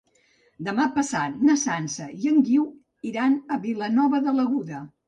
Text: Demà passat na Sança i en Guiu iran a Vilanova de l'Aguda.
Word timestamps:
Demà 0.69 0.87
passat 0.95 1.37
na 1.49 1.57
Sança 1.65 2.09
i 2.25 2.33
en 2.33 2.43
Guiu 2.49 2.67
iran 3.13 3.41
a 3.59 3.63
Vilanova 3.69 4.27
de 4.29 4.41
l'Aguda. 4.41 4.87